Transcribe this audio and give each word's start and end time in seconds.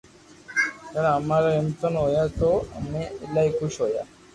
جڻا 0.93 1.11
امارا 1.19 1.51
امتحان 1.59 1.93
ھوتا 2.01 2.23
تو 2.39 2.49
امي 2.77 3.03
ايلائي 3.21 3.49
خوݾ 3.57 3.71
ھوتا 3.81 4.03